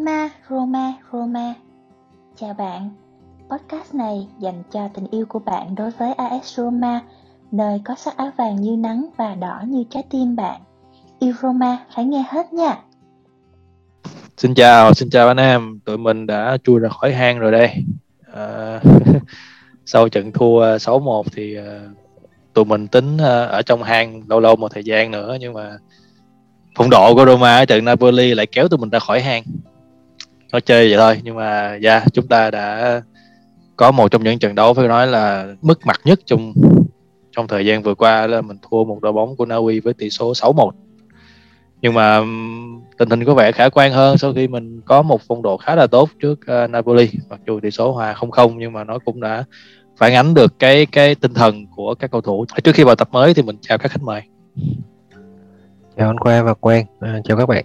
[0.00, 1.54] Roma, Roma, Roma.
[2.36, 2.90] Chào bạn.
[3.50, 7.00] Podcast này dành cho tình yêu của bạn đối với AS Roma,
[7.52, 10.60] nơi có sắc áo vàng như nắng và đỏ như trái tim bạn.
[11.18, 12.78] Yêu Roma phải nghe hết nha.
[14.36, 15.80] Xin chào, xin chào anh em.
[15.84, 17.70] Tụi mình đã chui ra khỏi hang rồi đây.
[18.32, 18.80] À,
[19.86, 21.80] sau trận thua 6-1 thì à,
[22.54, 25.78] tụi mình tính à, ở trong hang lâu lâu một thời gian nữa nhưng mà
[26.76, 29.42] phong độ của Roma ở trận Napoli lại kéo tụi mình ra khỏi hang
[30.52, 33.00] nói chơi vậy thôi nhưng mà yeah, chúng ta đã
[33.76, 36.54] có một trong những trận đấu phải nói là mất mặt nhất trong
[37.32, 39.94] trong thời gian vừa qua là mình thua một đội bóng của Na Uy với
[39.94, 40.70] tỷ số 6-1
[41.82, 42.20] nhưng mà
[42.98, 45.74] tình hình có vẻ khả quan hơn sau khi mình có một phong độ khá
[45.74, 47.10] là tốt trước uh, Napoli.
[47.28, 49.44] Mặc dù tỷ số hòa 0-0 nhưng mà nó cũng đã
[49.96, 52.44] phản ánh được cái cái tinh thần của các cầu thủ.
[52.64, 54.22] Trước khi vào tập mới thì mình chào các khách mời.
[55.96, 56.84] Chào anh Khoa và Quang.
[57.00, 57.64] À, chào các bạn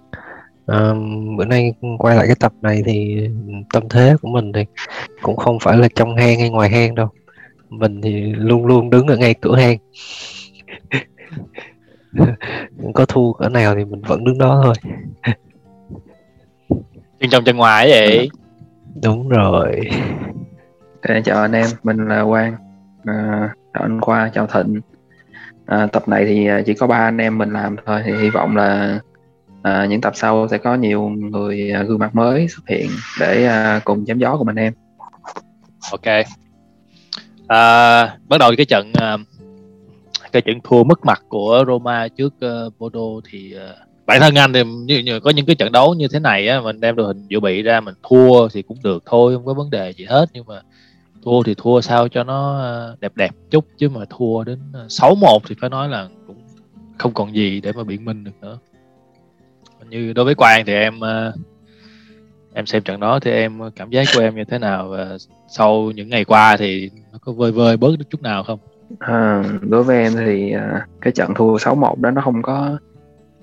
[0.67, 0.93] à,
[1.37, 3.27] bữa nay quay lại cái tập này thì
[3.73, 4.65] tâm thế của mình thì
[5.21, 7.09] cũng không phải là trong hang hay ngoài hang đâu.
[7.69, 9.77] Mình thì luôn luôn đứng ở ngay cửa hang.
[12.93, 14.73] Có thua cỡ nào thì mình vẫn đứng đó thôi.
[17.19, 18.29] Chân trong chân ngoài vậy.
[19.03, 19.81] Đúng rồi.
[21.23, 22.55] Chào anh em mình là quang.
[23.05, 24.81] À, chào anh khoa chào thịnh.
[25.65, 28.55] À, tập này thì chỉ có ba anh em mình làm thôi thì hy vọng
[28.55, 28.99] là
[29.65, 33.45] à, những tập sau sẽ có nhiều người à, gương mặt mới xuất hiện để
[33.45, 34.73] à, cùng chém gió cùng anh em.
[35.91, 36.25] Ok.
[37.47, 39.17] À, bắt đầu cái trận à,
[40.31, 44.53] cái trận thua mất mặt của Roma trước uh, Bodo thì uh, bản thân anh
[44.53, 47.07] thì như, như có những cái trận đấu như thế này á mình đem đội
[47.07, 50.05] hình dự bị ra mình thua thì cũng được thôi không có vấn đề gì
[50.05, 50.25] hết.
[50.33, 50.61] Nhưng mà
[51.23, 54.85] thua thì thua sao cho nó à, đẹp đẹp chút chứ mà thua đến à,
[54.89, 56.37] 6-1 thì phải nói là cũng
[56.97, 58.59] không còn gì để mà biện minh được nữa
[59.89, 61.33] như đối với Quang thì em ờ,
[62.53, 64.87] em xem trận đó thì em cảm giác của em như thế nào?
[64.87, 68.59] Và sau những ngày qua thì nó có vơi vơi bớt được chút nào không?
[68.99, 72.77] À, đối với em thì à, cái trận thua 6-1 đó nó không có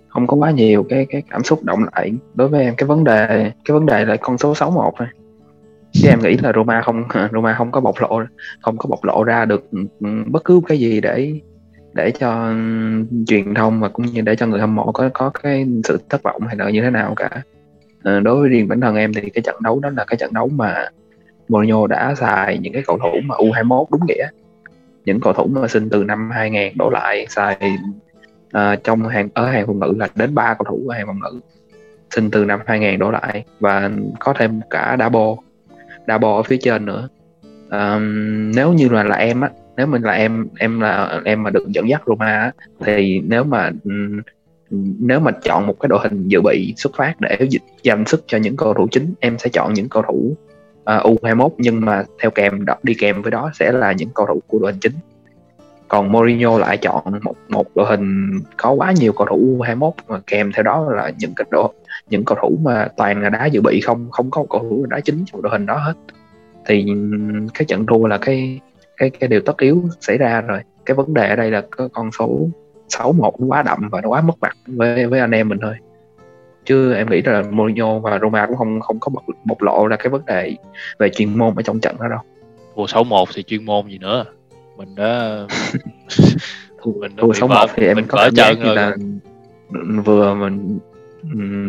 [0.08, 2.12] không có quá nhiều cái cái cảm xúc động lại.
[2.34, 5.09] Đối với em cái vấn đề cái vấn đề là con số 61 thôi.
[5.92, 8.22] Chứ em nghĩ là Roma không Roma không có bộc lộ
[8.62, 11.41] không có bộc lộ ra được ừ, ừ, bất cứ cái gì để
[11.94, 12.54] để cho
[13.26, 16.22] truyền thông và cũng như để cho người hâm mộ có có cái sự thất
[16.22, 17.42] vọng hay là như thế nào cả.
[18.03, 20.32] À, đối với riêng bản thân em thì cái trận đấu đó là cái trận
[20.32, 20.88] đấu mà
[21.48, 24.28] Mourinho đã xài những cái cầu thủ mà U21 đúng nghĩa.
[25.04, 27.76] Những cầu thủ mà sinh từ năm 2000 đổ lại xài
[28.56, 31.20] uh, trong hàng ở hàng phòng ngự là đến ba cầu thủ ở hàng phòng
[31.20, 31.41] ngự.
[32.10, 35.36] Sinh từ năm 2000 đổ lại và có thêm cả Dabo
[36.06, 37.09] Dabo ở phía trên nữa.
[37.70, 41.50] Um, nếu như là là em á nếu mình là em em là em mà
[41.50, 42.53] được dẫn dắt Roma
[42.84, 43.93] thì nếu mà ừ,
[44.99, 47.49] nếu mà chọn một cái đội hình dự bị xuất phát để
[47.83, 50.37] dành sức cho những cầu thủ chính em sẽ chọn những cầu thủ
[50.84, 54.27] à, uh, U21 nhưng mà theo kèm đi kèm với đó sẽ là những cầu
[54.27, 54.93] thủ của đội hình chính.
[55.89, 60.21] Còn Mourinho lại chọn một một đội hình có quá nhiều cầu thủ U21 mà
[60.27, 61.72] kèm theo đó là những cái đội
[62.10, 65.00] những cầu thủ mà toàn là đá dự bị không không có cầu thủ đá
[65.00, 65.94] chính trong đội hình đó hết.
[66.66, 66.94] Thì ừ,
[67.54, 68.60] cái trận thua là cái
[69.02, 70.60] cái cái điều tất yếu xảy ra rồi.
[70.86, 72.48] Cái vấn đề ở đây là cái con số
[72.88, 75.74] 61 nó quá đậm và nó quá mất mặt với với anh em mình thôi.
[76.64, 79.96] Chứ em nghĩ là Mourinho và Roma cũng không không có bộc, bộc lộ ra
[79.96, 80.56] cái vấn đề
[80.98, 82.18] về chuyên môn ở trong trận đó đâu.
[82.76, 84.24] Thua 6-1 thì chuyên môn gì nữa?
[84.76, 85.41] Mình đã
[86.84, 88.96] mình thua 6-1 thì em có cảm giác như là
[90.04, 90.78] vừa mình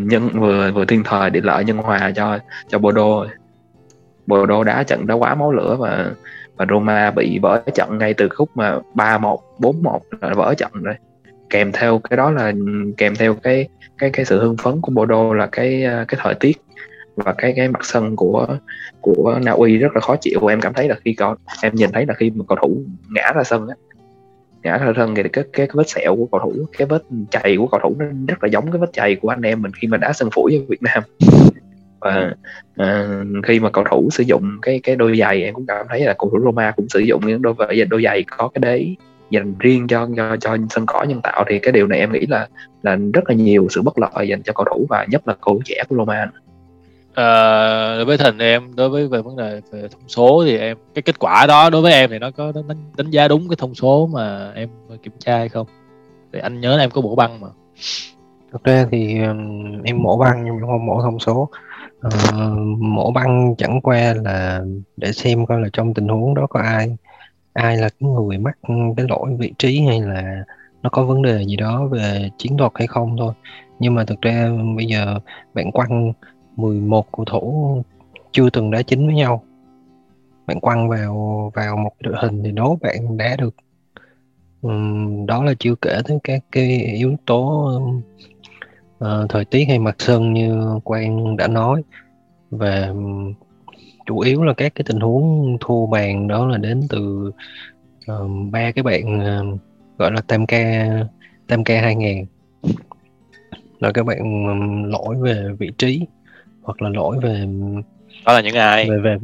[0.07, 3.27] nhân vừa vừa thiên thời để lợi nhân hòa cho cho Bordeaux.
[4.27, 6.11] Bordeaux đá trận đó quá máu lửa và
[6.56, 10.96] và Roma bị vỡ trận ngay từ khúc mà 3-1, 4-1 là vỡ trận rồi.
[11.50, 12.53] Kèm theo cái đó là
[12.97, 16.35] kèm theo cái cái cái sự hưng phấn của Bordeaux là cái à, cái thời
[16.35, 16.58] tiết
[17.16, 18.58] và cái cái mặt sân của
[19.02, 21.91] của Na Uy rất là khó chịu em cảm thấy là khi có em nhìn
[21.91, 23.76] thấy là khi mà cầu thủ ngã ra sân á
[24.64, 27.58] ngã ra sân thì cái, cái cái vết sẹo của cầu thủ cái vết chày
[27.58, 29.88] của cầu thủ nó rất là giống cái vết chày của anh em mình khi
[29.88, 31.03] mà đá sân phủi ở Việt Nam
[32.03, 32.34] và
[32.76, 36.00] à, khi mà cầu thủ sử dụng cái cái đôi giày em cũng cảm thấy
[36.00, 38.88] là cầu thủ Roma cũng sử dụng những đôi giày đôi giày có cái đế
[39.29, 42.26] dành riêng cho cho cho sân cỏ nhân tạo thì cái điều này em nghĩ
[42.26, 42.47] là
[42.84, 45.55] là rất là nhiều sự bất lợi dành cho cầu thủ và nhất là cầu
[45.55, 46.32] thủ trẻ của Roma.
[47.14, 47.26] À,
[47.96, 51.02] đối với thành em đối với về vấn đề về thông số thì em cái
[51.02, 53.76] kết quả đó đối với em thì nó có đánh, đánh giá đúng cái thông
[53.76, 54.70] số mà em
[55.03, 55.67] kiểm tra hay không?
[56.34, 57.47] Thì anh nhớ là em có bổ băng mà.
[58.52, 61.49] Thực ra thì um, em mổ băng nhưng không mổ thông số
[62.08, 64.64] uh, mổ băng chẳng qua là
[64.97, 66.97] để xem coi là trong tình huống đó có ai
[67.53, 68.58] ai là cái người mắc
[68.97, 70.44] cái lỗi vị trí hay là
[70.84, 73.34] nó có vấn đề gì đó về chiến thuật hay không thôi.
[73.79, 75.20] Nhưng mà thực ra bây giờ
[75.53, 76.14] bạn quăng
[76.55, 77.82] 11 cầu thủ
[78.32, 79.44] chưa từng đá chính với nhau.
[80.47, 83.56] Bạn quăng vào vào một đội hình thì đố bạn đá được.
[84.61, 87.72] Ừm, đó là chưa kể tới các cái yếu tố
[89.03, 91.84] ờ, thời tiết hay mặt sân như Quang đã nói.
[92.50, 92.94] Và
[94.05, 97.32] chủ yếu là các cái tình huống thua bàn đó là đến từ
[98.08, 99.46] ờ, ba cái bạn ờ,
[99.97, 100.90] gọi là tam ca
[101.47, 102.26] tam ca 2000
[103.79, 106.02] là các bạn ừm, lỗi về vị trí
[106.61, 107.47] hoặc là lỗi về
[108.26, 108.90] đó là những ai?
[108.90, 109.17] về về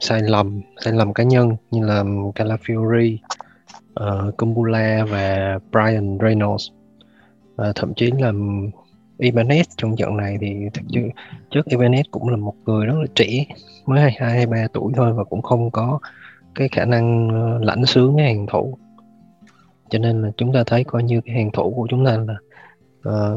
[0.00, 2.04] sai lầm sai lầm cá nhân như là
[2.34, 3.16] Calafiori,
[4.00, 6.68] uh, Kumbula và Brian Reynolds.
[7.56, 8.32] Và thậm chí là
[9.20, 11.00] Ibanez trong trận này thì thực chứ
[11.50, 13.44] trước Ibanez cũng là một người rất là trẻ
[13.86, 15.98] mới 22 23 tuổi thôi và cũng không có
[16.54, 18.78] cái khả năng ờ, lãnh sướng cái hàng thủ.
[19.90, 22.34] Cho nên là chúng ta thấy coi như cái hàng thủ của chúng ta là
[23.02, 23.36] ờ,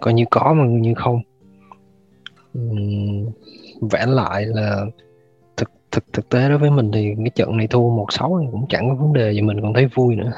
[0.00, 1.20] coi như có mà như không.
[2.54, 3.26] Ừm,
[3.80, 4.84] vả lại là
[5.56, 8.66] thực thực thực tế đối với mình thì cái trận này thua một sáu cũng
[8.68, 10.32] chẳng có vấn đề gì mình còn thấy vui nữa.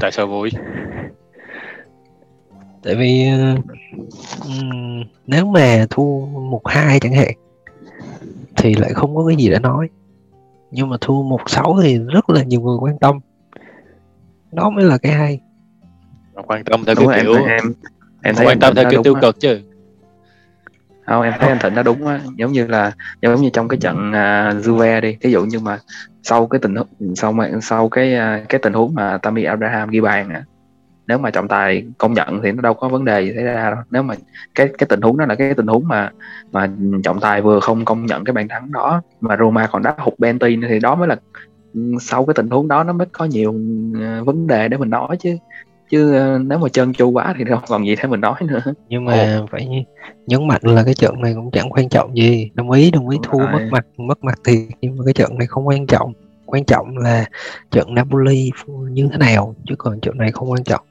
[0.00, 0.50] Tại sao vui
[2.82, 3.28] tại vì
[4.44, 7.32] ừm, nếu mà thua một hai chẳng hạn
[8.56, 9.88] thì lại không có cái gì để nói.
[10.70, 13.20] Nhưng mà thua một sáu thì rất là nhiều người quan tâm.
[14.52, 15.40] Đó mới là cái hay.
[16.46, 17.72] Quan tâm theo đúng cái em kiểu em
[18.22, 19.60] em thấy quan tâm theo kiểu tiêu cực chứ.
[21.06, 22.20] Không em thấy anh Thịnh nó đúng á.
[22.36, 22.92] Giống như là
[23.22, 25.16] giống như trong cái trận uh, Juve đi.
[25.20, 25.78] Ví dụ như mà
[26.22, 29.90] sau cái tình huống sau mà sau cái à, cái tình huống mà Tammy Abraham
[29.90, 30.44] ghi bàn á
[31.06, 33.70] nếu mà trọng tài công nhận thì nó đâu có vấn đề gì xảy ra
[33.70, 33.80] đâu.
[33.90, 34.14] Nếu mà
[34.54, 36.10] cái cái tình huống đó là cái tình huống mà
[36.52, 36.70] mà
[37.04, 40.14] trọng tài vừa không công nhận cái bàn thắng đó mà Roma còn đá hụt
[40.18, 41.16] penalty nữa thì đó mới là
[41.74, 43.54] ừ, sau cái tình huống đó nó mới có nhiều
[43.94, 45.36] ừ, vấn đề để mình nói chứ.
[45.90, 48.60] Chứ ờ, nếu mà chân chu quá thì không còn gì để mình nói nữa.
[48.88, 49.86] Nhưng mà phải
[50.26, 52.50] nhấn mạnh là cái trận này cũng chẳng quan trọng gì.
[52.54, 55.46] Đồng ý đồng ý thua mất mặt mất mặt thì nhưng mà cái trận này
[55.46, 56.12] không quan trọng
[56.52, 57.24] quan trọng là
[57.70, 58.50] trận Napoli
[58.90, 60.84] như thế nào chứ còn trận này không quan trọng.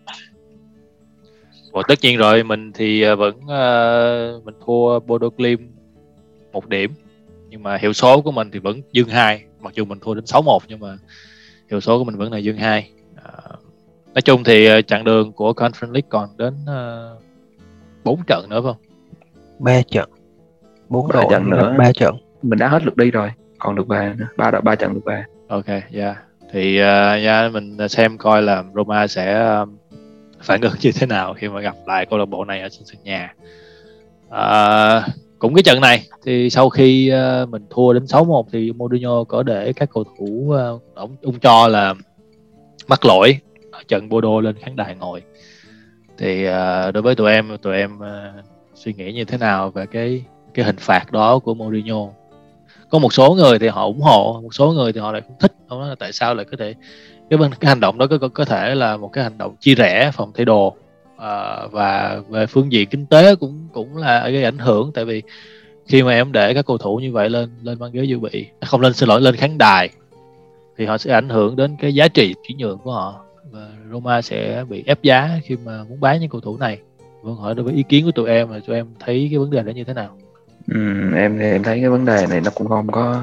[1.71, 5.61] Ủa, tất nhiên rồi mình thì ờ, vẫn ờ, mình thua Bodo Glimt
[6.51, 6.91] một điểm.
[7.49, 10.23] Nhưng mà hiệu số của mình thì vẫn dương hai mặc dù mình thua đến
[10.23, 10.97] 6-1 nhưng mà
[11.71, 12.91] hiệu số của mình vẫn là dương hai.
[13.23, 13.55] Ờ,
[14.13, 17.15] nói chung thì ờ, chặng đường của Conference League còn đến ờ,
[18.03, 18.81] 4 trận nữa phải không?
[19.59, 20.09] Ba trận.
[20.89, 21.75] Bốn Ba đội trận nữa.
[21.77, 22.15] ba trận.
[22.41, 24.27] Mình đã hết lượt đi rồi còn được ba nữa.
[24.37, 26.17] Ba ba trận được ba Ok, yeah.
[26.51, 29.77] Thì ờ, uh, yeah, mình ờ, xem coi là Roma sẽ um,
[30.41, 32.83] phản ứng như thế nào khi mà gặp lại câu lạc bộ này ở sân
[32.85, 33.33] sân nhà.
[34.27, 35.03] uh,
[35.39, 37.13] cũng cái trận này thì sau khi
[37.43, 41.39] uh, mình thua đến 6-1 thì Mourinho có để các cầu thủ uh, ông, ông
[41.39, 41.93] cho là
[42.87, 43.37] mắc lỗi
[43.71, 45.21] ở trận Bodo lên khán đài ngồi.
[46.17, 49.85] Thì uh, đối với tụi em, tụi em uh, suy nghĩ như thế nào về
[49.85, 52.20] cái cái hình phạt đó của Mourinho?
[52.91, 55.35] Có một số người thì họ ủng hộ một số người thì họ lại không
[55.39, 55.53] thích.
[55.69, 56.73] Không là tại sao lại có thể
[57.29, 59.55] cái bên cái hành động đó có có, có thể là một cái hành động
[59.59, 60.75] chia rẽ phòng thay đồ.
[61.17, 65.21] À, và về phương diện kinh tế cũng cũng là gây ảnh hưởng tại vì
[65.85, 68.45] khi mà em để các cầu thủ như vậy lên lên băng ghế dự bị
[68.59, 69.89] à, không lên xin lỗi lên khán đài
[70.77, 73.25] thì họ sẽ ảnh hưởng đến cái giá trị chuyển nhượng của họ.
[73.51, 76.79] Và Roma sẽ bị ép giá khi mà muốn bán những cầu thủ này.
[77.21, 79.49] Vâng hỏi đối với ý kiến của tụi em là tụi em thấy cái vấn
[79.49, 80.17] đề đó như thế nào?
[80.67, 83.21] Ừ, em thì em thấy cái vấn đề này nó cũng không có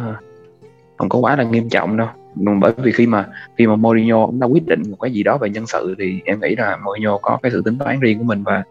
[0.98, 2.08] không có quá là nghiêm trọng đâu.
[2.34, 3.26] Bởi vì khi mà
[3.58, 6.20] khi mà Mourinho cũng đã quyết định một cái gì đó về nhân sự thì
[6.24, 8.62] em nghĩ là Mourinho có cái sự tính toán riêng của mình và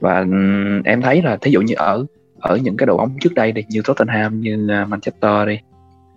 [0.00, 0.26] và ừ,
[0.84, 2.06] em thấy là thí dụ như ở
[2.40, 5.58] ở những cái đội bóng trước đây đi như Tottenham như à, Manchester đi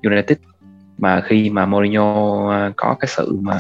[0.04, 0.38] United
[0.98, 3.58] mà khi mà Mourinho à, có cái sự mà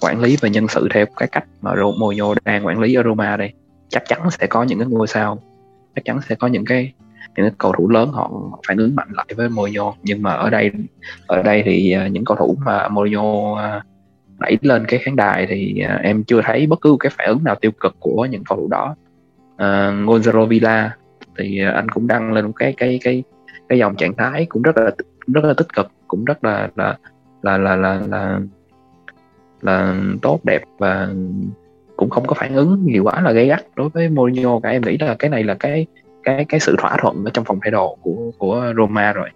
[0.00, 3.36] quản lý về nhân sự theo cái cách mà Mourinho đang quản lý ở Roma
[3.36, 3.52] đây
[3.88, 5.38] chắc chắn sẽ có những cái ngôi sao
[5.94, 6.92] chắc chắn sẽ có những cái
[7.36, 8.30] những cầu thủ lớn họ
[8.68, 9.94] phản ứng mạnh lại với Mourinho.
[10.02, 10.70] Nhưng mà ở đây
[11.26, 13.84] ở đây thì à, những cầu thủ mà Mourinho à,
[14.38, 17.44] đẩy lên cái khán đài thì à, em chưa thấy bất cứ cái phản ứng
[17.44, 18.96] nào tiêu cực của những cầu thủ đó.
[19.56, 20.96] À, Gonzalo Villa
[21.38, 23.22] thì anh cũng đăng lên cái cái cái
[23.68, 24.90] cái dòng trạng thái cũng rất là
[25.26, 26.98] rất là tích cực cũng rất là là
[27.42, 28.40] là là là là,
[29.60, 31.08] là tốt đẹp và
[31.96, 34.68] cũng không có phản ứng gì quá là gây gắt đối với Mourinho cả.
[34.68, 35.86] Em nghĩ là cái này là cái
[36.26, 39.28] cái cái sự thỏa thuận ở trong phòng thay đồ của của Roma rồi.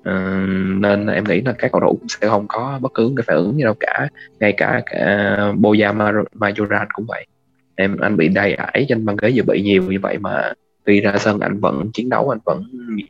[0.00, 3.24] Uh, nên em nghĩ là các cầu thủ cũng sẽ không có bất cứ cái
[3.26, 4.08] phản ứng gì đâu cả.
[4.40, 7.26] Ngay cả, cả Bojan Mar- Majoran cũng vậy.
[7.74, 10.52] Em anh bị đầy ải trên băng ghế dự bị nhiều như vậy mà
[10.86, 12.64] khi ra sân anh vẫn chiến đấu anh vẫn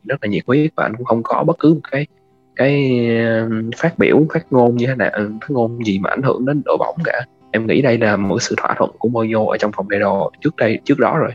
[0.05, 2.07] rất là nhiệt huyết và anh cũng không có bất cứ một cái
[2.55, 6.21] cái ờ, phát biểu phát ngôn như thế nào ờ, phát ngôn gì mà ảnh
[6.21, 7.21] hưởng đến đội bóng cả.
[7.51, 10.31] Em nghĩ đây là một sự thỏa thuận của Mourinho ở trong phòng thay đồ
[10.41, 11.31] trước đây trước đó rồi.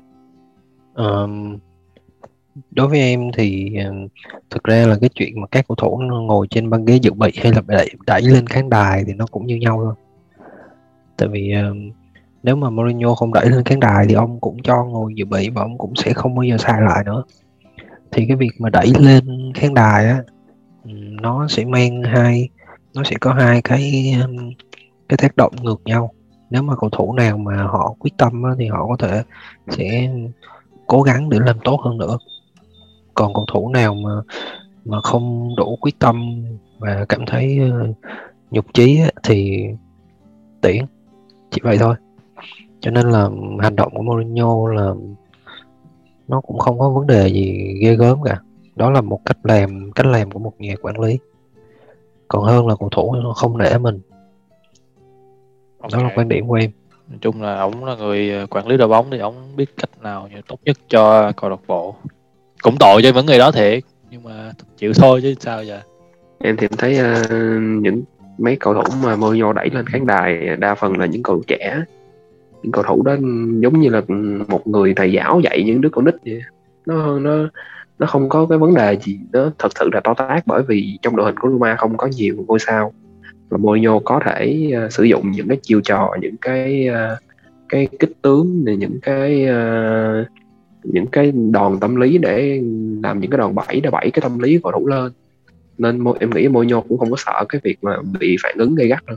[0.94, 1.59] Um,
[2.71, 3.93] đối với em thì ờ,
[4.50, 7.33] thực ra là cái chuyện mà các cầu thủ ngồi trên băng ghế dự bị
[7.43, 9.95] hay là đẩy, đẩy lên khán đài thì nó cũng như nhau thôi.
[11.17, 11.75] Tại vì ờ,
[12.43, 15.50] nếu mà Mourinho không đẩy lên khán đài thì ông cũng cho ngồi dự bị
[15.50, 17.25] và ông cũng sẽ không bao giờ sai lại nữa.
[18.12, 20.23] Thì cái việc mà đẩy lên khán đài á
[20.85, 22.49] ừ, nó sẽ mang hai
[22.95, 24.29] nó sẽ có hai cái ờ,
[25.09, 26.11] cái tác động ngược nhau.
[26.50, 29.23] Nếu mà cầu thủ nào mà họ quyết tâm á, thì họ có thể
[29.69, 30.11] sẽ
[30.87, 32.19] cố gắng để làm tốt hơn nữa
[33.14, 34.11] còn cầu thủ nào mà
[34.85, 36.45] mà không đủ quyết tâm
[36.79, 37.97] và cảm thấy uh,
[38.50, 39.67] nhục chí thì
[40.61, 40.85] tiễn.
[41.50, 41.95] Chỉ vậy thôi.
[42.81, 43.29] Cho nên là
[43.61, 44.95] hành động của Mourinho là
[46.29, 48.40] nó cũng không có vấn đề gì ghê gớm cả.
[48.76, 51.19] Đó là một cách làm cách làm của một nhà quản lý.
[52.29, 54.00] Còn hơn là cầu thủ nó không nể mình.
[55.81, 56.02] Okay.
[56.02, 56.71] đó là quan điểm của em.
[57.09, 59.90] Nói chung là ổng là người ờ, quản lý đội bóng thì ổng biết cách
[60.02, 61.95] nào tốt nhất cho câu lạc bộ
[62.62, 65.81] cũng tội cho những người đó thiệt nhưng mà chịu thôi chứ sao giờ.
[66.38, 67.31] Em thì thấy uh,
[67.83, 68.02] những
[68.38, 71.43] mấy cầu thủ mà Mourinho đẩy lên khán đài đa phần là những cầu thủ
[71.47, 71.83] trẻ.
[72.62, 73.17] Những cầu thủ đó
[73.61, 74.00] giống như là
[74.49, 76.43] một người thầy giáo dạy những đứa con nít vậy.
[76.87, 77.49] Nó nó
[77.99, 80.99] nó không có cái vấn đề gì nó thật sự là to tát bởi vì
[81.02, 82.93] trong đội hình của Roma không có nhiều ngôi sao.
[83.49, 87.19] Và Mourinho có thể uh, sử dụng những cái chiêu trò những cái uh,
[87.69, 90.26] cái kích tướng những cái uh,
[90.82, 92.62] những cái đòn tâm lý để
[93.02, 95.12] làm những cái đòn bẩy để bẩy cái tâm lý cầu thủ lên
[95.78, 98.88] nên em nghĩ Mourinho cũng không có sợ cái việc mà bị phản ứng gây
[98.88, 99.16] gắt đâu.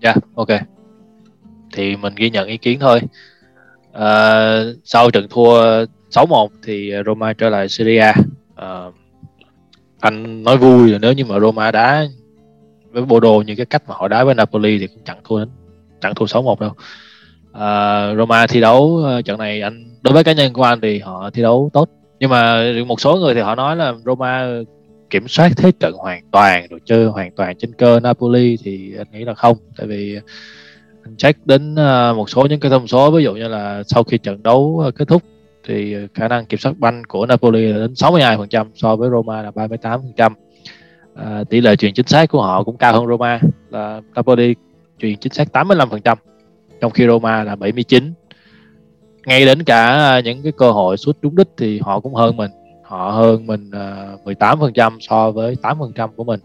[0.00, 0.48] Dạ, yeah, ok.
[1.72, 3.00] Thì mình ghi nhận ý kiến thôi.
[3.92, 8.14] À, sau trận thua 6-1 thì Roma trở lại Serie A.
[8.54, 8.84] À,
[10.00, 12.06] anh nói vui là nếu như mà Roma đá
[12.90, 15.48] với Bordeaux như cái cách mà họ đá với Napoli thì cũng chẳng thua đến
[16.00, 16.72] chẳng thua 6-1 đâu
[17.54, 20.98] uh, Roma thi đấu ờ, trận này anh đối với cá nhân của anh thì
[20.98, 21.88] họ thi đấu tốt.
[22.20, 24.46] Nhưng mà một số người thì họ nói là Roma
[25.10, 29.06] kiểm soát thế trận hoàn toàn rồi chơi hoàn toàn trên cơ Napoli thì anh
[29.12, 29.56] nghĩ là không.
[29.76, 30.18] Tại vì
[31.04, 34.04] anh check đến ờ, một số những cái thông số ví dụ như là sau
[34.04, 35.22] khi trận đấu kết thúc
[35.66, 39.50] thì khả năng kiểm soát banh của Napoli là đến 62% so với Roma là
[39.50, 40.32] 38%.
[41.14, 44.54] À, tỷ lệ truyền chính xác của họ cũng cao hơn Roma là Napoli
[44.98, 46.16] truyền chính xác 85%
[46.84, 48.12] trong khi Roma là 79
[49.26, 52.36] ngay đến cả à, những cái cơ hội sút trúng đích thì họ cũng hơn
[52.36, 52.50] mình.
[52.82, 56.40] Họ hơn mình à, uh, 18% so với 8% của mình.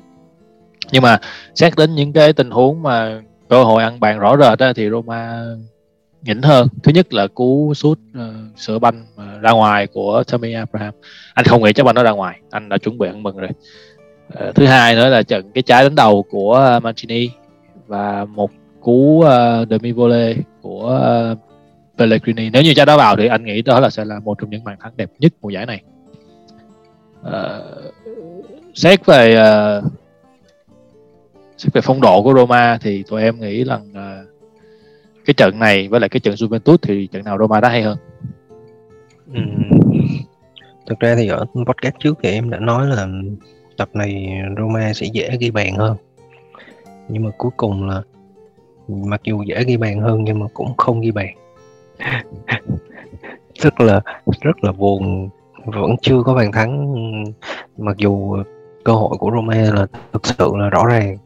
[0.91, 1.19] Nhưng mà
[1.55, 4.89] xét đến những cái tình huống mà cơ hội ăn bàn rõ rệt đó, thì
[4.89, 5.45] Roma
[6.21, 6.67] nhỉnh hơn.
[6.83, 10.93] Thứ nhất là cú sút uh, sửa banh uh, ra ngoài của Tammy Abraham.
[11.33, 13.49] Anh không nghĩ chắc banh nó ra ngoài anh đã chuẩn bị ăn mừng rồi.
[14.33, 17.29] Uh, thứ hai nữa là trận cái trái đánh đầu của Mancini
[17.87, 18.51] và một
[18.81, 20.99] cú uh, ờ, demi volley của
[21.31, 21.37] uh,
[21.97, 22.49] Pellegrini.
[22.49, 24.63] Nếu như cha đó vào thì anh nghĩ đó là sẽ là một trong những
[24.63, 25.81] bàn thắng đẹp nhất mùa giải này.
[27.21, 27.93] Uh,
[28.73, 29.83] xét về uh,
[31.57, 34.27] xét về phong độ của Roma thì tụi em nghĩ rằng uh,
[35.25, 37.97] cái trận này với lại cái trận Juventus thì trận nào Roma đã hay hơn?
[39.33, 39.41] Ừ.
[40.87, 43.07] thực ra thì ở podcast trước thì em đã nói là
[43.77, 45.97] tập này Roma sẽ dễ ghi bàn hơn.
[47.09, 48.01] Nhưng mà cuối cùng là
[48.89, 51.35] mặc dù dễ ghi bàn hơn nhưng mà cũng không ghi bàn.
[53.53, 54.01] Rất là
[54.41, 55.29] rất là buồn.
[55.65, 56.93] Vẫn chưa có bàn thắng.
[57.77, 58.37] Mặc dù
[58.83, 61.17] cơ hội của Roma là thực sự là rõ ràng.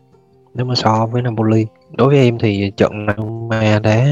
[0.53, 4.07] Nếu mà so với Napoli, đối với em thì trận Roma đá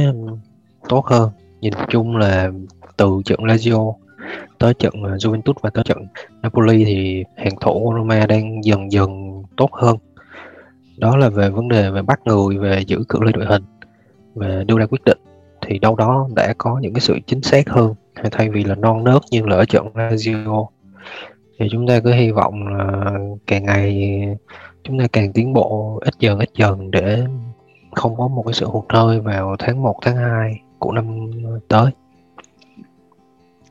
[0.90, 1.30] tốt hơn.
[1.62, 2.52] Nhìn chung là
[2.98, 3.94] từ trận Lazio
[4.58, 5.98] tới trận Juventus và tới trận
[6.42, 9.98] Napoli thì hàng thủ của Roma đang dần dần tốt hơn
[11.02, 13.64] đó là về vấn đề về bắt người về giữ cự ly đội hình
[14.36, 15.18] và đưa ra quyết định.
[15.62, 17.94] Thì đâu đó đã có những cái sự chính xác hơn
[18.32, 20.66] thay vì là non nớt như là ở trận Lazio.
[21.60, 23.12] Thì chúng ta cứ hy vọng là
[23.48, 24.22] càng ngày
[24.84, 27.24] chúng ta càng tiến bộ ít dần ít dần để
[27.96, 31.32] không có một cái sự hụt hơi vào tháng 1, tháng 2 của năm
[31.68, 31.92] tới.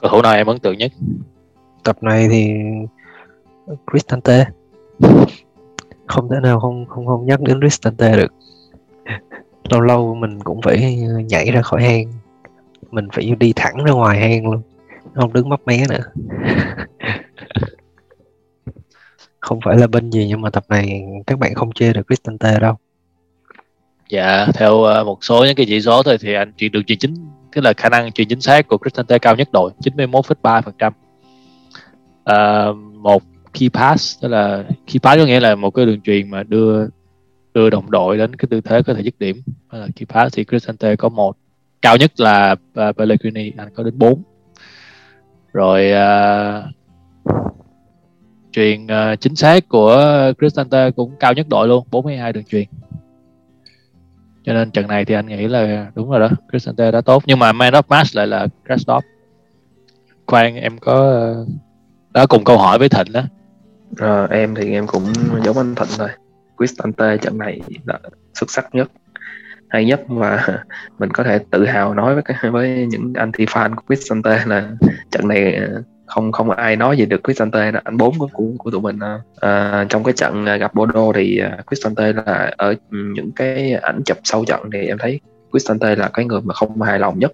[0.01, 0.93] Cầu thủ nào em ấn tượng nhất?
[1.85, 2.55] Tập này thì
[3.91, 4.45] Cristante
[6.11, 8.33] không thể nào không không không nhắc đến Ristante được.
[9.71, 10.97] Lâu lâu mình cũng phải
[11.29, 12.13] nhảy ra khỏi hang.
[12.91, 14.63] Mình phải đi thẳng ra ngoài hang luôn.
[15.15, 16.01] Không đứng mấp mé nữa.
[19.41, 22.59] Không phải là bên gì nhưng mà tập này các bạn không chê được Cristante
[22.61, 22.75] đâu.
[24.11, 26.99] Dạ theo ờ, một số những cái chỉ số thôi thì anh chuyển được chuyển
[26.99, 27.15] chính
[27.53, 30.93] tức là khả năng chuyển chính xác của Cristante cao nhất đội 91,3 phần trăm.
[32.31, 36.31] Uh, một key pass tức là key pass có nghĩa là một cái đường truyền
[36.31, 36.87] mà đưa
[37.55, 39.43] đưa đồng đội đến cái tư thế có thể dứt điểm.
[39.71, 41.37] Là key pass thì Cristante có một.
[41.83, 44.23] Cao nhất là uh, Pellegrini anh có đến 4
[45.53, 46.65] rồi uh,
[48.53, 52.69] truyền uh, chính xác của Cristante cũng cao nhất đội luôn 42 đường truyền.
[54.45, 57.23] Cho nên trận này thì anh nghĩ là đúng rồi đó Cristante đã tốt.
[57.27, 59.05] Nhưng mà man of match lại là Krasnov
[60.27, 61.49] khoan em có uh,
[62.11, 63.23] đã cùng câu hỏi với Thịnh đó
[63.97, 65.13] à, em thì em cũng
[65.45, 66.09] giống anh Thịnh thôi.
[66.57, 67.99] Cristante trận này là
[68.35, 68.91] xuất sắc nhất
[69.71, 70.49] hay nhất và
[70.99, 74.71] mình có thể tự hào nói với với những anti fan của Cristante là
[75.11, 78.45] trận này ờ, không không ai nói gì được Cristante là anh bốn của của,
[78.59, 78.99] của tụi mình
[79.41, 84.45] à, trong cái trận gặp Bordeaux thì Cristante là ở những cái ảnh chụp sau
[84.45, 85.21] trận thì em thấy
[85.51, 87.33] Cristante là cái người mà không hài lòng nhất.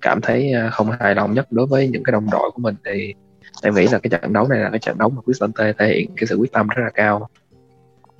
[0.00, 3.14] Cảm thấy không hài lòng nhất đối với những cái đồng đội của mình thì
[3.62, 6.10] em nghĩ là cái trận đấu này là cái trận đấu mà Cristante thể hiện
[6.16, 7.28] cái sự quyết tâm rất là cao.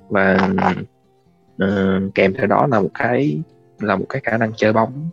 [0.09, 0.49] Và
[1.63, 3.41] uh, kèm theo đó là một cái
[3.79, 5.09] là một cái khả năng chơi bóng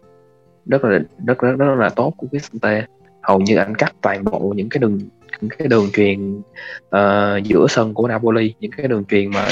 [0.66, 2.86] rất là rất rất rất là tốt của Cristante
[3.22, 5.00] hầu như anh cắt toàn bộ những cái đường
[5.40, 6.44] những cái đường truyền uh,
[6.90, 9.46] ờ, giữa sân của Napoli những cái đường truyền mà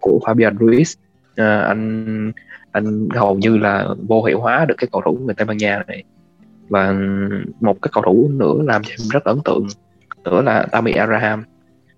[0.00, 0.94] của Fabian Ruiz.
[1.32, 2.32] Uh, anh
[2.72, 5.82] anh hầu như là vô hiệu hóa được cái cầu thủ người Tây Ban Nha
[5.86, 6.04] này.
[6.68, 6.94] Và
[7.60, 9.66] một cái cầu thủ nữa làm cho em rất ấn tượng
[10.24, 11.44] nữa là Tammy Abraham.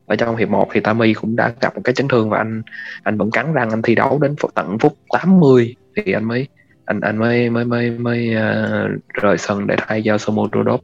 [0.06, 2.62] Ở trong hiệp 1 thì Tammy cũng đã gặp một cái chấn thương và anh
[3.02, 6.48] anh vẫn cắn răng anh thi đấu đến tận phút 80 thì anh mới
[6.84, 8.90] anh anh mới mới mới mới uh,
[9.22, 10.80] rời sân để thay cho Somodrodov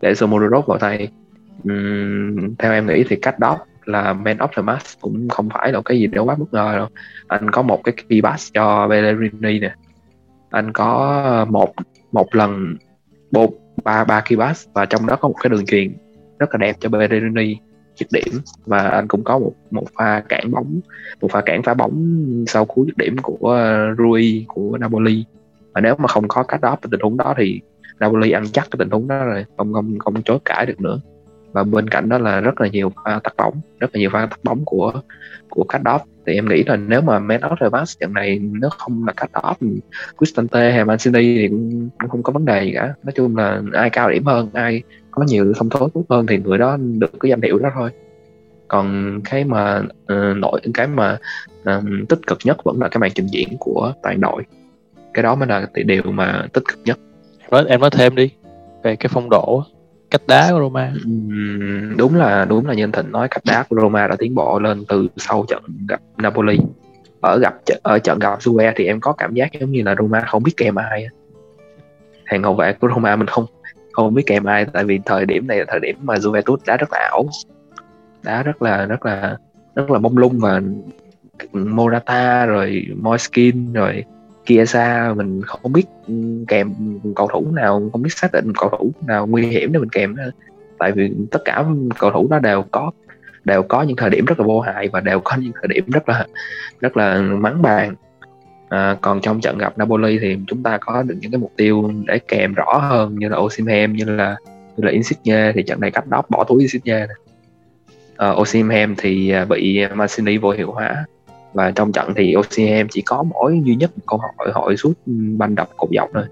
[0.00, 1.08] để Somodrodov vào thay
[1.64, 5.72] um, theo em nghĩ thì cách đó là man of the match cũng không phải
[5.72, 6.88] là cái gì đó quá bất ngờ đâu.
[7.28, 9.74] Anh có một cái key pass cho Bellerini nè.
[10.50, 11.74] Anh có một
[12.12, 12.76] một lần
[13.30, 13.50] một
[13.84, 15.96] ba ba key pass và trong đó có một cái đường truyền
[16.42, 17.56] rất là đẹp cho Bellerini
[17.96, 18.40] dứt điểm.
[18.66, 20.80] Và anh cũng có một một pha cản bóng,
[21.20, 21.94] một pha cản phá bóng
[22.48, 25.24] sau cú dứt điểm của ờ, Rui, của Napoli.
[25.72, 27.60] Và nếu mà không có cách đó tình huống đó thì
[28.00, 31.00] Napoli ăn chắc cái tình huống đó rồi, không không không chối cãi được nữa.
[31.52, 34.26] Và bên cạnh đó là rất là nhiều pha tắt bóng, rất là nhiều pha
[34.26, 34.92] tắt bóng của
[35.50, 38.38] của cách đó thì em nghĩ là nếu mà Man of the Match trận này
[38.38, 39.54] nó không là cách đó
[40.18, 42.94] Cristante hay Man City thì cũng, cũng không có vấn đề gì cả.
[43.02, 46.38] Nói chung là ai cao điểm hơn ai có nhiều thông thố tốt hơn thì
[46.38, 47.90] người đó được cái danh hiệu đó thôi.
[48.68, 51.18] Còn cái mà uh, nội cái mà
[51.60, 54.42] uh, tích cực nhất vẫn là cái màn trình diễn của toàn đội.
[55.14, 56.98] Cái đó mới là điều mà tích cực nhất.
[57.50, 58.30] Nói em nói thêm đi
[58.82, 59.64] về cái phong độ
[60.12, 60.92] cách đá của Roma.
[61.08, 64.34] Uhm, đúng là đúng là như anh Thịnh nói cách đá của Roma đã tiến
[64.34, 66.58] bộ lên từ sau trận gặp Napoli.
[67.20, 70.20] Ở gặp ở trận gặp Juve thì em có cảm giác giống như là Roma
[70.20, 71.06] không biết kèm ai
[72.24, 73.46] hàng hậu vệ của Roma mình không
[73.92, 76.76] không biết kèm ai tại vì thời điểm này là thời điểm mà Juventus đá
[76.76, 77.24] rất là ảo.
[78.22, 79.36] Đá rất là rất là
[79.74, 80.60] rất là mông lung và
[81.52, 84.04] Morata rồi Moiskin rồi
[84.46, 86.14] kia xa mình không biết ừ,
[86.48, 86.74] kèm
[87.16, 90.16] cầu thủ nào không biết xác định cầu thủ nào nguy hiểm để mình kèm
[90.16, 90.30] nữa.
[90.78, 91.64] tại vì tất cả
[91.98, 92.90] cầu thủ đó đều có
[93.44, 95.84] đều có những thời điểm rất là vô hại và đều có những thời điểm
[95.90, 96.26] rất là
[96.80, 97.94] rất là mắng bàn
[98.68, 101.90] à, còn trong trận gặp Napoli thì chúng ta có được những cái mục tiêu
[102.06, 104.36] để kèm rõ hơn như là Osimhen như là
[104.76, 107.16] như là Insigne thì trận này cách đó bỏ túi Insigne này.
[108.16, 111.04] À, ờ, Osimhen thì à, bị Mancini vô hiệu hóa
[111.52, 114.92] và trong trận thì OCM chỉ có mỗi duy nhất một câu hỏi hỏi suốt
[115.06, 116.24] ừ, banh đập cột dọc thôi.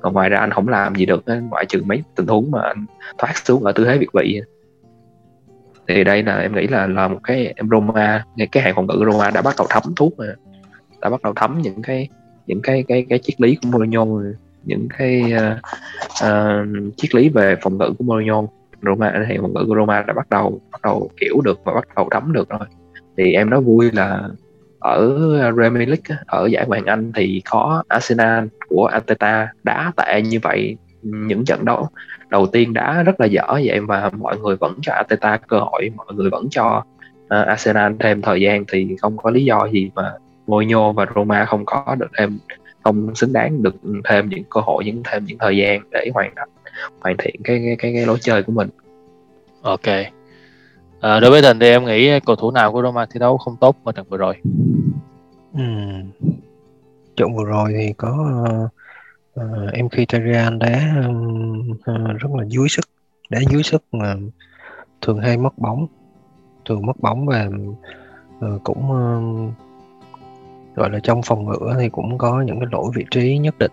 [0.00, 2.86] Còn ngoài ra anh không làm gì được ngoại trừ mấy tình huống mà anh
[3.18, 4.40] thoát xuống ở tư thế việt vị.
[5.88, 9.04] Thì đây là em nghĩ là là một cái em Roma cái hàng phòng ngự
[9.12, 10.28] Roma đã bắt đầu thấm thuốc rồi.
[11.00, 12.08] Đã bắt đầu thấm những cái
[12.46, 14.04] những cái cái cái triết lý của Mourinho
[14.64, 15.58] những cái uh,
[16.24, 18.42] uh, triết lý về phòng ngự của Mourinho.
[18.82, 21.88] Roma thì phòng ngự của Roma đã bắt đầu bắt đầu kiểu được và bắt
[21.96, 22.68] đầu thấm được rồi.
[23.16, 24.28] Thì em nói vui là
[24.78, 29.92] ở ờ, Premier League ở giải Ngoại hạng Anh thì có Arsenal của Arteta đá
[29.96, 31.88] tệ như vậy những trận đấu
[32.28, 35.90] đầu tiên đã rất là dở vậy mà mọi người vẫn cho Arteta cơ hội
[35.96, 36.84] mọi người vẫn cho
[37.24, 40.12] uh, Arsenal thêm thời gian thì không có lý do gì mà
[40.46, 42.38] Mourinho và Roma không có được thêm
[42.84, 46.32] không xứng đáng được thêm những cơ hội những thêm những thời gian để hoàn
[46.36, 46.48] thành
[47.00, 48.68] hoàn thiện cái cái cái, cái lối chơi của mình.
[49.62, 50.17] Ok.
[51.00, 53.56] À, đối với thịnh thì em nghĩ cầu thủ nào của Roma thi đấu không
[53.56, 54.34] tốt ở trận vừa rồi?
[55.54, 55.62] Ừ.
[57.16, 58.68] Trận vừa rồi thì có ờ,
[59.34, 62.84] ờ, uh, uh, Tarian đá uh, rất là dưới sức,
[63.30, 64.14] đá dưới sức mà
[65.00, 65.86] thường hay mất bóng,
[66.64, 67.48] thường mất bóng và
[68.38, 69.52] uh, cũng uh,
[70.76, 73.72] gọi là trong phòng ngự thì cũng có những cái lỗi vị trí nhất định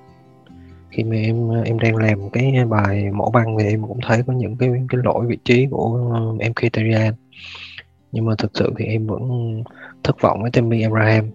[0.96, 4.34] khi mà em em đang làm cái bài mẫu băng thì em cũng thấy có
[4.34, 6.00] những cái cái lỗi vị trí của
[6.40, 7.14] em Mkhitaryan
[8.16, 9.22] nhưng mà thực sự thì em vẫn
[10.04, 11.26] thất vọng với Tammy Abraham.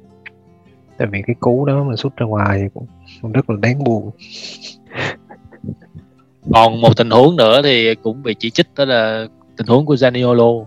[0.99, 2.69] Tại vì cái cú đó mà xuất ra ngoài
[3.21, 4.11] cũng rất là đáng buồn.
[6.55, 9.95] Còn một tình huống nữa thì cũng bị chỉ trích đó là tình huống của
[9.95, 10.65] Zaniolo.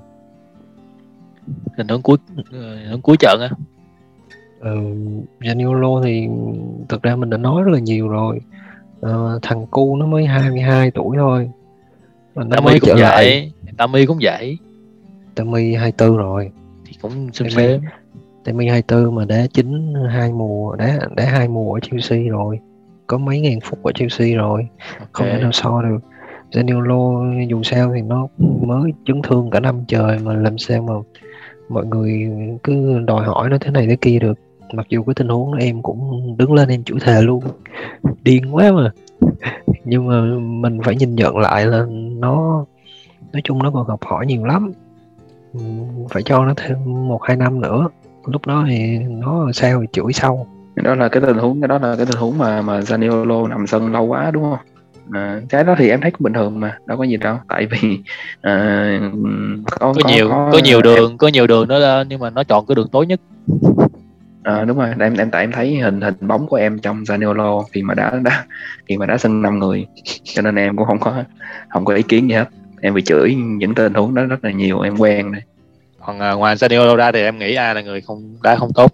[1.77, 3.49] Tình huống cuối ờ, tình huống cuối trận á.
[4.59, 4.79] Ừ,
[5.39, 6.27] Zaniolo thì
[6.89, 8.39] thực ra mình đã nói rất là nhiều rồi
[9.03, 11.49] ờ, thằng cu nó mới 22 tuổi thôi.
[12.35, 14.57] Mà nó mới cũng vậy Tami cũng vậy.
[15.35, 16.51] Tami 24 rồi.
[16.85, 17.81] Thì cũng xem xem
[18.43, 22.59] Tami 24 mà đá chính hai mùa đá đá hai mùa ở Chelsea rồi.
[23.07, 24.67] Có mấy ngàn phút ở Chelsea rồi.
[24.89, 25.07] Okay.
[25.11, 25.99] không thể nào so được.
[26.51, 30.93] Zaniolo dù sao thì nó mới chấn thương cả năm trời mà làm sao mà
[31.69, 32.29] mọi người
[32.63, 34.39] cứ đòi hỏi nó thế này thế kia được
[34.73, 37.43] mặc dù cái tình huống đó em cũng đứng lên em chửi thề luôn.
[38.23, 38.91] Điên quá mà.
[39.85, 41.85] Nhưng mà mình phải nhìn nhận lại là
[42.17, 42.65] nó
[43.33, 44.71] nói chung nó còn học hỏi nhiều lắm.
[46.09, 47.87] Phải cho nó thêm một hai năm nữa.
[48.25, 50.47] Lúc đó thì nó sao thì chửi sau.
[50.75, 53.67] Đó là cái tình huống cái đó là cái tình huống mà mà Zaniolo nằm
[53.67, 54.57] sân lâu quá đúng không?
[55.11, 57.37] À, cái đó thì em thấy cũng bình thường mà đâu có gì đâu.
[57.47, 57.99] Tại vì
[58.41, 59.11] à,
[59.79, 61.17] có, có, nhiều có, có nhiều đường em...
[61.17, 63.21] có nhiều đường đó lên nhưng mà nó chọn cái đường tối nhất
[64.43, 64.89] à, đúng rồi.
[64.99, 68.19] Em em tại em thấy hình hình bóng của em trong Zaniolo thì mà đã
[68.23, 68.45] đã
[68.87, 69.85] thì mà đã sân năm người
[70.23, 71.23] cho nên em cũng không có
[71.69, 72.49] không có ý kiến gì hết.
[72.81, 75.41] Em bị chửi những tình huống đó rất là nhiều em quen này
[76.05, 78.91] còn à, ngoài Zaniolo ra thì em nghĩ ai là người không đá không tốt?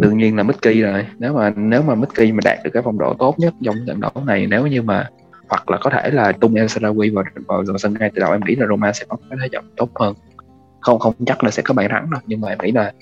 [0.00, 1.06] Đương nhiên là Mickey rồi.
[1.18, 4.00] Nếu mà nếu mà Mickey mà đạt được cái phong độ tốt nhất trong trận
[4.00, 5.08] đấu này nếu như mà
[5.48, 8.32] hoặc là có thể là tung El Sarawi vào, vào, vào sân ngay từ đầu
[8.32, 10.14] em nghĩ là Roma sẽ có cái thế trận tốt hơn
[10.82, 12.20] không không chắc là sẽ có bàn thắng đâu.
[12.26, 12.92] Nhưng mà em nghĩ là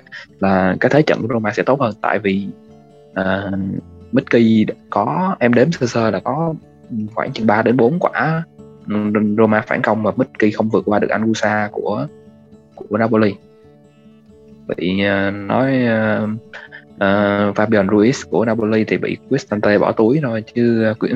[0.41, 1.95] là cái thế trận của Roma sẽ tốt hơn.
[2.01, 2.47] Tại vì
[3.21, 3.59] uh,
[4.13, 6.55] Mickey có em đếm sơ sơ là có
[7.15, 8.43] khoảng chừng 3 đến 4 quả
[9.39, 12.07] Roma phản công mà Mickey không vượt qua được Angusa của
[12.75, 13.35] của Napoli.
[14.77, 16.31] Bị uh, nói uh,
[16.95, 20.45] uh, Fabian Ruiz của Napoli thì bị Cristante bỏ túi thôi.
[20.55, 21.11] Chứ uh,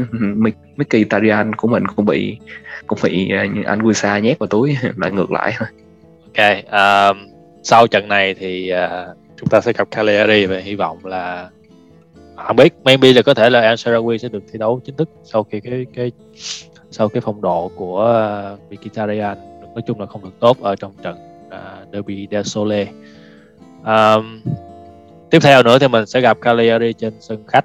[0.77, 2.39] Mickey Tarian của mình cũng bị
[2.87, 5.69] cũng bị uh, Anguissa nhét vào túi lại ngược lại thôi.
[6.37, 7.29] Ok, um,
[7.63, 11.51] sau trận này thì uh, chúng ta sẽ gặp Cagliari và hy vọng là
[12.37, 15.43] không biết maybe là có thể là El sẽ được thi đấu chính thức sau
[15.43, 16.13] khi cái cái
[16.91, 19.39] sau cái phong độ của uh, Mkhitaryan.
[19.61, 21.17] Nói chung là không được tốt ở trong trận
[21.47, 22.87] uh, Derby del Sole.
[23.85, 24.41] Um,
[25.31, 27.65] tiếp theo nữa thì mình sẽ gặp Cagliari trên sân khách.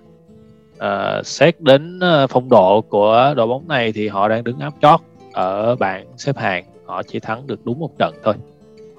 [0.75, 4.73] Uh, xét đến uh, phong độ của đội bóng này thì họ đang đứng áp
[4.81, 4.99] chót
[5.33, 6.65] ở bảng xếp hạng.
[6.85, 8.33] Họ chỉ thắng được đúng một trận thôi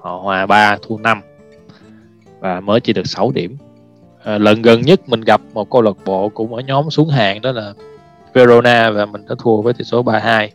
[0.01, 1.21] họ hòa 3 thua 5
[2.39, 3.57] và mới chỉ được 6 điểm.
[4.23, 7.41] À, lần gần nhất mình gặp một câu lạc bộ cũng ở nhóm xuống hạng
[7.41, 7.73] đó là
[8.33, 10.47] Verona và mình đã thua với tỷ số 3-2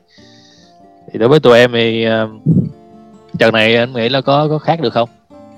[1.12, 2.30] thì đối với tụi em thì uh,
[3.38, 5.08] trận này anh nghĩ là có có khác được không?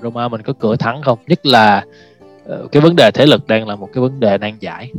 [0.03, 1.19] Roma mình có cửa thắng không?
[1.27, 1.85] Nhất là
[2.53, 4.91] uh, cái vấn đề thể lực đang là một cái vấn đề nan giải.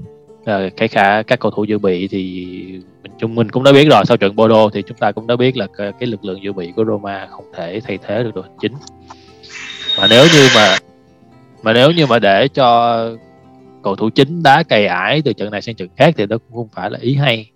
[0.41, 0.45] Uh,
[0.78, 2.82] cái khả các cầu thủ dự bị thì
[3.19, 5.58] chúng mình cũng đã biết rồi sau trận Bordeaux thì chúng ta cũng đã biết
[5.58, 8.43] là cái, cái lực lượng dự bị của Roma không thể thay thế được đội
[8.43, 8.73] hình chính.
[9.97, 10.77] Mà nếu như mà
[11.63, 12.99] mà nếu như mà để cho
[13.84, 16.58] cầu thủ chính đá cày ải từ trận này sang trận khác thì đó cũng
[16.58, 17.51] không phải là ý hay.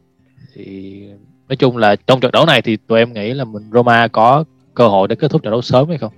[0.56, 1.02] Thì
[1.50, 4.44] nói chung là trong trận đấu này thì tụi em nghĩ là mình Roma có
[4.74, 6.14] cơ hội để kết thúc trận đấu sớm hay không?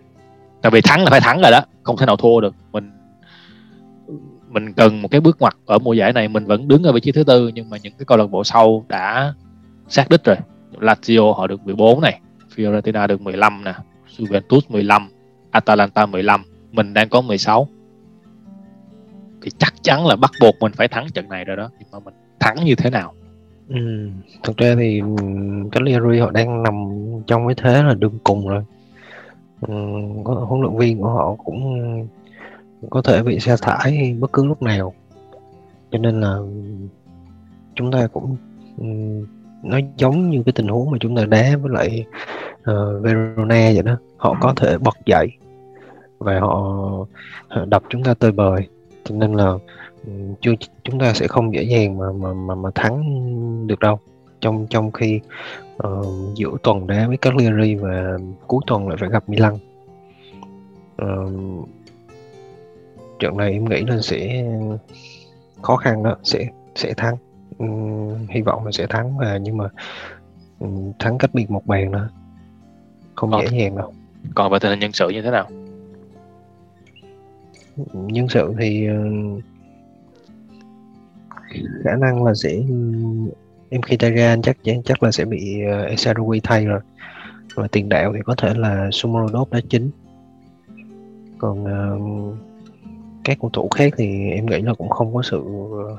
[0.61, 2.55] Tại vì thắng là phải thắng rồi đó không thể nào thua được.
[2.71, 2.91] Mình
[4.49, 6.99] mình cần một cái bước ngoặt ở mùa giải này mình vẫn đứng ở vị
[6.99, 9.33] trí thứ tư nhưng mà những cái câu lạc bộ sau đã
[9.87, 10.35] xác đích rồi.
[10.79, 12.19] Lazio họ được 14 này
[12.55, 13.73] Fiorentina được 15 nè
[14.17, 15.09] Juventus 15
[15.51, 17.67] Atalanta 15 mình đang có 16
[19.41, 21.99] thì chắc chắn là bắt buộc mình phải thắng trận này rồi đó nhưng mà
[21.99, 23.13] mình thắng như thế nào?
[23.69, 24.09] Ừ,
[24.43, 25.07] thực ra thì ừ,
[25.71, 26.73] Cagliari họ đang nằm
[27.27, 28.63] trong cái thế là đường cùng rồi.
[29.61, 29.73] Ừ,
[30.23, 31.79] huấn luyện viên của họ cũng
[32.89, 34.93] có thể bị sa thải bất cứ lúc nào.
[35.91, 36.37] Cho nên là
[37.75, 38.37] chúng ta cũng
[39.63, 42.05] nó giống như cái tình huống mà chúng ta đá với lại
[42.59, 43.97] uh, Verona vậy đó.
[44.17, 45.27] Họ có thể bật dậy
[46.17, 46.81] và họ
[47.67, 48.67] đập chúng ta tơi bời.
[49.03, 49.53] Cho nên là
[50.41, 50.51] chưa
[50.83, 53.03] chúng ta sẽ không dễ dàng mà mà mà, mà thắng
[53.67, 53.99] được đâu.
[54.41, 55.19] Trong trong khi
[55.87, 58.17] uh, giữa tuần đá với Cagliari và
[58.47, 59.53] cuối tuần lại phải gặp Milan.
[61.01, 61.69] Uh,
[63.19, 64.45] trận này em nghĩ là sẽ
[65.61, 67.15] khó khăn đó sẽ sẽ thắng.
[67.57, 69.69] Um, hy vọng là sẽ thắng và nhưng mà
[70.59, 72.09] um, thắng cách biệt một bàn nữa.
[73.15, 73.93] Không còn, dễ dàng đâu.
[74.35, 75.47] còn về tình hình nhân sự như thế nào?
[77.93, 79.43] Nhân sự thì uh,
[81.83, 82.51] khả năng là sẽ
[83.69, 86.79] em Mkhitaryan chắc chắc là sẽ bị uh, Esarui thay rồi.
[87.55, 89.89] Và tiền đạo thì có thể là Sumorodov đá chính
[91.37, 92.37] còn uh,
[93.25, 95.43] các cầu thủ khác thì em nghĩ là cũng không có sự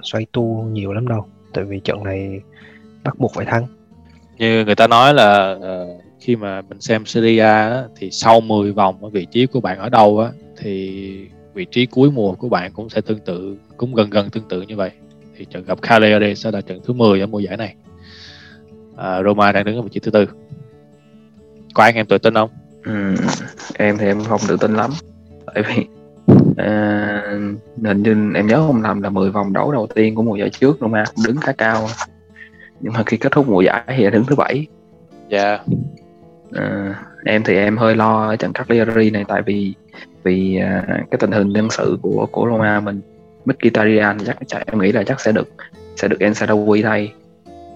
[0.03, 1.27] xoay tu nhiều lắm đâu.
[1.55, 2.41] Tại vì trận này
[3.05, 3.67] bắt buộc phải thắng.
[4.39, 8.41] Như người ta nói là uh, khi mà mình xem Serie A á, thì sau
[8.41, 12.35] 10 vòng ở vị trí của bạn ở đâu á thì vị trí cuối mùa
[12.35, 14.91] của bạn cũng sẽ tương tự cũng gần gần tương tự như vậy.
[15.37, 17.75] Thì trận gặp Cagliari sẽ là trận thứ 10 ở mùa giải này.
[18.97, 20.27] À, Roma đang đứng ở vị trí thứ tư.
[21.75, 22.51] Có anh em tự tin không?
[22.85, 23.15] Ừ,
[23.75, 24.91] em thì em không tự tin lắm.
[25.47, 25.87] Tại vì
[26.57, 27.23] à,
[27.85, 30.51] hình như em nhớ không lầm là 10 vòng đấu đầu tiên của mùa giải
[30.51, 31.89] trước Roma cũng đứng khá cao.
[32.81, 34.67] Nhưng mà khi kết thúc mùa giải thì đứng thứ bảy.
[35.29, 35.49] Dạ.
[35.49, 35.61] Yeah.
[36.53, 39.75] à, em thì em hơi lo ở trận Cagliari này tại vì
[40.23, 43.01] vì à, cái tình hình nhân sự của của Roma mình
[43.45, 45.49] Mkhitaryan chắc chắc em nghĩ là chắc sẽ được
[45.97, 47.13] sẽ được Ensadawi thay.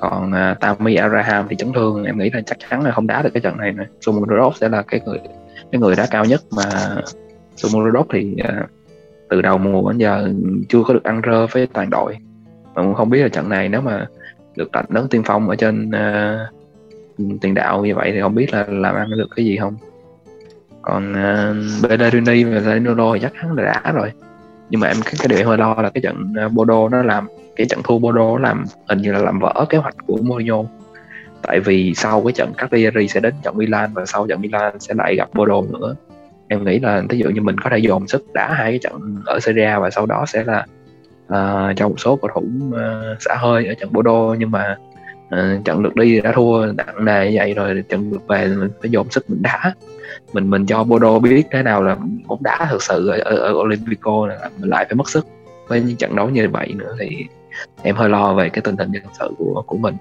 [0.00, 3.22] Còn uh, Tammy Abraham thì chấn thương em nghĩ là chắc chắn là không đá
[3.22, 3.84] được cái trận này nữa.
[4.00, 5.18] Sumurodov sẽ là cái người
[5.72, 6.64] cái người đá cao nhất mà
[7.60, 8.70] Sumurodov thì uh,
[9.28, 10.32] từ đầu mùa đến giờ
[10.68, 12.16] chưa có được ăn rơ với toàn đội.
[12.74, 14.06] Mà cũng không biết là trận này nếu mà
[14.56, 18.52] được đặt đấng tiên phong ở trên uh, tiền đạo như vậy thì không biết
[18.52, 19.76] là làm ăn được cái gì không.
[20.82, 24.12] Còn à, uh, Bellerini và Zanino thì chắc chắn là đã rồi.
[24.70, 27.02] Nhưng mà em cái, cái điều em hơi lo là cái trận uh, Bodo nó
[27.02, 30.62] làm cái trận thua Bodo làm hình như là làm vỡ kế hoạch của Mourinho.
[31.42, 34.94] Tại vì sau cái trận Cagliari sẽ đến trận Milan và sau trận Milan sẽ
[34.94, 35.94] lại gặp Bodo nữa
[36.50, 39.22] em nghĩ là ví dụ như mình có thể dồn sức đá hai cái trận
[39.26, 40.66] ở Serie A và sau đó sẽ là
[41.26, 44.36] uh, cho một số cầu thủ uh, xả hơi ở trận Bordeaux.
[44.38, 44.76] Nhưng mà
[45.26, 48.70] uh, trận lượt đi đã thua nặng nề như vậy rồi trận lượt về mình
[48.80, 49.74] phải dồn sức mình đá
[50.32, 53.52] mình mình cho Bordeaux biết thế nào là bóng đá thực sự ở, ở, ở
[53.52, 55.26] Olympico là mình lại phải mất sức.
[55.68, 57.26] Với những trận đấu như vậy nữa thì
[57.82, 59.94] em hơi lo về cái tình hình nhân sự của của mình.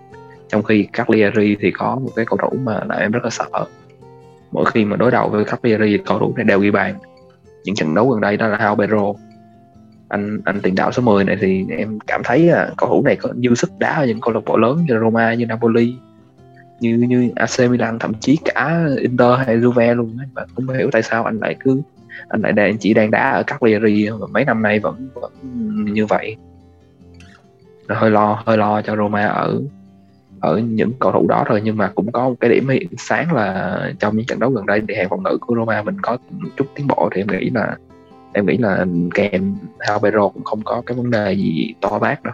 [0.48, 3.66] Trong khi Cagliari thì có một cái cầu thủ mà là em rất là sợ
[4.52, 6.96] mỗi khi mà đối đầu với Cagliari, cầu thủ này đều ghi bàn.
[7.64, 9.14] Những trận đấu gần đây đó là Albero
[10.10, 13.16] anh anh tiền đạo số 10 này thì em cảm thấy là cầu thủ này
[13.16, 15.96] có dư sức đá ở những câu lạc bộ lớn như Roma, như Napoli,
[16.80, 20.28] như như AC Milan, thậm chí cả Inter hay Juve luôn ấy.
[20.34, 21.82] và không hiểu tại sao anh lại cứ,
[22.28, 25.32] anh lại đang, chỉ đang đá ở các Cagliari và mấy năm nay vẫn vẫn
[25.94, 26.36] như vậy.
[27.88, 29.62] Hơi lo hơi lo cho Roma ở
[30.42, 33.34] ở những cầu thủ đó thôi nhưng mà cũng có một cái điểm hiện sáng
[33.34, 36.18] là trong những trận đấu gần đây thì hàng phòng ngự của Roma mình có
[36.58, 37.76] chút tiến bộ thì em nghĩ là
[38.34, 42.34] em nghĩ là kèm Albero cũng không có cái vấn đề gì to bác đâu.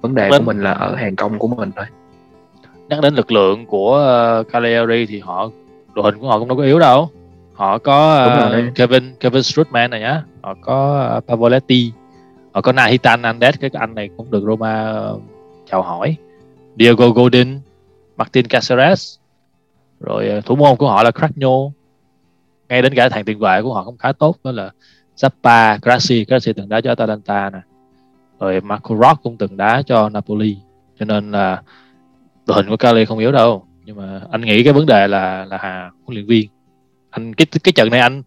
[0.00, 1.86] Vấn đề của mình là ở hàng công của mình thôi.
[2.88, 3.96] Nhắc đến lực lượng của
[4.40, 5.50] uh, Cagliari thì họ
[5.94, 7.08] đội hình của họ cũng đâu có yếu đâu.
[7.52, 8.26] Họ có
[8.68, 11.92] uh, Kevin Kevin Strootman này nhá họ có uh, Pavoletti
[12.52, 15.02] họ có Nahitan Andes cái anh này cũng được Roma
[15.70, 16.16] chào hỏi
[16.78, 17.60] Diego Godin,
[18.16, 19.18] Martin Caceres,
[20.00, 21.70] rồi ờ, thủ môn của họ là Cragno
[22.68, 24.70] ngay đến cả thằng tiền vệ của họ cũng khá tốt, đó là
[25.16, 26.24] Zappa, Grassi.
[26.24, 27.58] Grassi từng đá cho Atalanta nè.
[28.40, 30.56] Rồi Marco Rock cũng từng đá cho Napoli.
[30.98, 31.62] Cho nên là
[32.46, 33.66] đội hình của Cali không yếu đâu.
[33.84, 36.48] Nhưng mà anh nghĩ cái vấn đề là là hà huấn luyện viên.
[37.10, 38.22] Anh, cái cái trận này anh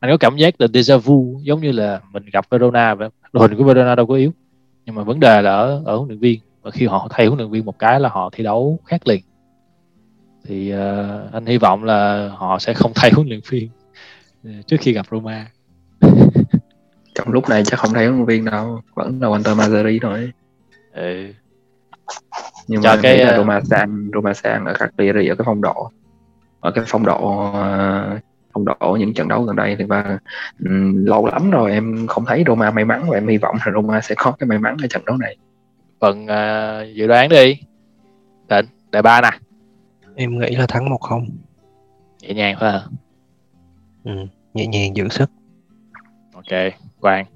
[0.00, 3.08] anh có cảm giác là déjà vu, giống như là mình gặp Verona vậy.
[3.32, 4.32] Đội hình của Verona đâu có yếu.
[4.86, 7.38] Nhưng mà vấn đề là ở ở huấn luyện viên và khi họ thay huấn
[7.38, 9.20] luyện viên một cái là họ thi đấu khác liền.
[10.44, 13.68] Thì uh, anh hy vọng là họ sẽ không thay huấn luyện viên
[14.44, 15.46] ờ, trước khi gặp Roma.
[17.14, 20.32] Trong lúc này chắc không thay huấn luyện viên đâu vẫn là Walter Mazzari thôi.
[20.92, 21.26] Ừ.
[22.66, 25.60] nhưng Cho mà cái là Roma sang Roma sang ở các Cagliari ở cái phong
[25.60, 25.90] độ
[26.60, 27.52] ở cái phong độ
[28.52, 30.18] phong độ những trận đấu gần đây thì và
[30.64, 33.72] um, lâu lắm rồi em không thấy Roma may mắn và em hy vọng là
[33.72, 35.36] Roma sẽ có cái may mắn ở trận đấu này
[36.00, 37.60] phần uh, dự đoán đi.
[38.48, 39.30] Định đại ba nè.
[40.14, 41.26] Em nghĩ là thắng một không.
[42.22, 42.82] Nhẹ nhàng thôi à.
[44.04, 44.12] Ừ,
[44.54, 45.30] nhẹ nhàng giữ sức.
[46.34, 47.26] Ok quang.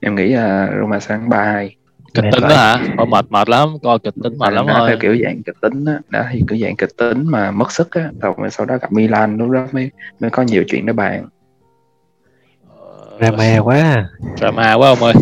[0.00, 1.76] Em nghĩ là Roma sáng ba hai.
[2.14, 2.76] Kịch tính đó hả?
[2.96, 3.68] Ôi, mệt mệt lắm.
[3.82, 5.98] Coi kịch tính mệt lắm thôi theo kiểu dạng kịch tính á.
[6.08, 8.10] Đã thì kiểu dạng kịch tính mà mất sức á.
[8.20, 11.28] Rồi sau đó gặp Milan lúc đó mới mới có nhiều chuyện để bàn.
[13.18, 15.14] Drama quá drama quá ông ơi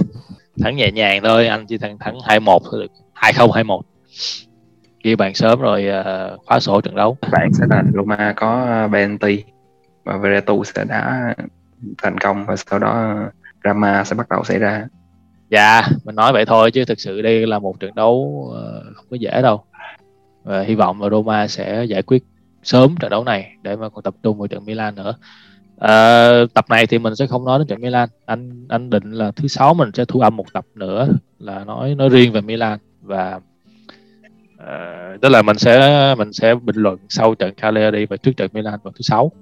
[0.62, 2.92] thắng nhẹ nhàng thôi anh chỉ thắng thắng hai một thôi được.
[3.12, 3.83] Hai không hai một.
[5.05, 7.16] Ghi bàn sớm rồi uh, khóa sổ trận đấu.
[7.33, 9.45] Bạn sẽ là Roma có Benti
[10.05, 11.35] và Veretu sẽ đá
[12.03, 13.16] thành công và sau đó
[13.64, 14.87] drama sẽ bắt đầu xảy ra.
[15.51, 19.07] Dạ mình nói vậy thôi chứ thực sự đây là một trận đấu uh, không
[19.11, 19.64] có dễ đâu.
[20.42, 22.25] Và hy vọng là Roma sẽ giải quyết
[22.62, 25.14] sớm trận đấu này để mà còn tập trung vào trận Milan nữa
[25.79, 28.09] à, tập này thì mình sẽ không nói đến trận Milan.
[28.27, 31.09] Anh anh định là thứ sáu mình sẽ thu âm một tập nữa
[31.39, 32.79] là nói nói riêng về Milan.
[33.03, 33.41] Và
[34.59, 38.51] à, tức là mình sẽ mình sẽ bình luận sau trận Cagliari và trước trận
[38.53, 39.33] Milan vào thứ sáu.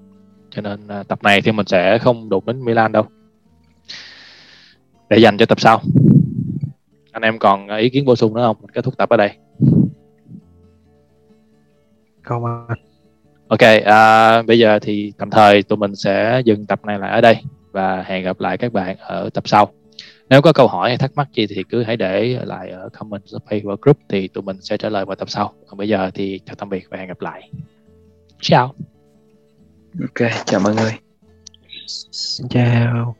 [0.51, 3.05] Cho nên à, tập này thì mình sẽ không đụng đến Milan đâu.
[5.11, 5.81] Để dành cho tập sau.
[7.12, 8.57] Anh em còn ý kiến bổ sung nữa không?
[8.73, 9.31] Kết thúc tập ở đây.
[12.23, 12.79] Không anh
[13.48, 17.20] Ok, à, bây giờ thì tạm thời tụi mình sẽ dừng tập này lại ở
[17.20, 17.37] đây
[17.72, 19.72] và hẹn gặp lại các bạn ở tập sau.
[20.28, 23.22] Nếu có câu hỏi hay thắc mắc gì thì cứ hãy để lại ở comment
[23.50, 25.52] page của group thì tụi mình sẽ trả lời vào tập sau.
[25.66, 27.50] Còn bây giờ thì chào tạm biệt và hẹn gặp lại.
[28.40, 28.74] Ciao.
[30.00, 30.92] ok chào mọi người
[31.87, 33.16] xin chào